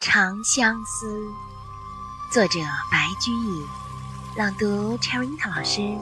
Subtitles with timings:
[0.00, 1.22] 长相思，
[2.32, 2.58] 作者
[2.90, 3.62] 白居易，
[4.34, 5.94] 朗读 Cherry 老师。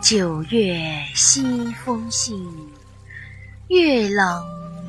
[0.00, 0.78] 九月
[1.16, 2.48] 西风信，
[3.66, 4.44] 月冷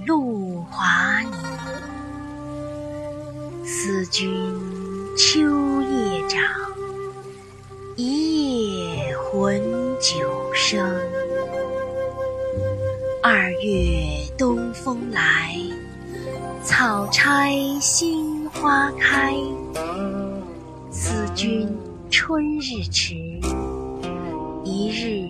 [0.06, 1.34] 露华凝。
[3.66, 4.56] 思君
[5.18, 6.40] 秋夜长，
[7.96, 9.60] 一夜魂
[10.00, 11.27] 酒生。
[13.30, 14.08] 二月
[14.38, 15.54] 东风来，
[16.64, 19.36] 草拆新花开。
[20.90, 21.68] 思君
[22.10, 23.16] 春日迟，
[24.64, 25.28] 一日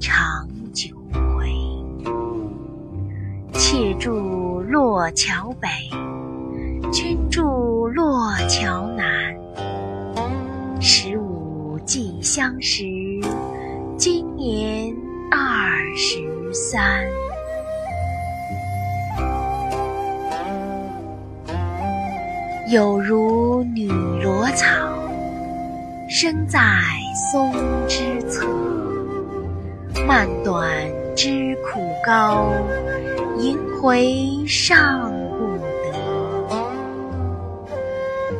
[0.00, 1.52] 长久回。
[3.52, 5.68] 妾住洛桥北，
[6.90, 9.36] 君住洛桥南。
[10.80, 12.84] 十五既相识，
[13.98, 14.96] 今年
[15.30, 17.06] 二十三。
[22.68, 23.86] 有如女
[24.22, 24.66] 萝草，
[26.08, 26.60] 生在
[27.30, 27.52] 松
[27.86, 28.48] 之侧。
[30.06, 30.64] 漫短
[31.14, 32.46] 知苦高，
[33.38, 35.92] 萦回尚不得。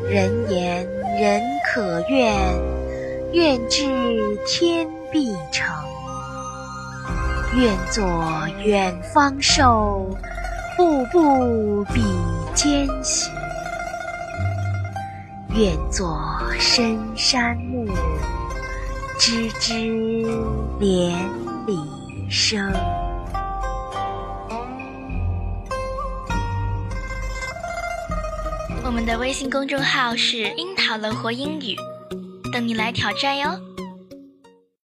[0.08, 0.88] 人言
[1.20, 1.42] 人
[1.74, 2.34] 可怨，
[3.32, 3.84] 怨至
[4.46, 5.66] 天必成。
[7.56, 8.02] 愿作
[8.64, 10.08] 远方瘦，
[10.78, 12.02] 步步比
[12.54, 13.33] 肩行。
[15.56, 16.20] 愿作
[16.58, 17.86] 深山木，
[19.20, 20.26] 枝枝
[20.80, 21.16] 连
[21.64, 21.78] 理
[22.28, 22.72] 生。
[28.82, 31.76] 我们的微信公众号是“樱桃乐活英语”，
[32.52, 33.56] 等你来挑战哟。